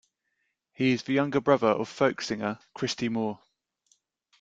[0.73, 3.37] He is the younger brother of folk singer Christy Moore.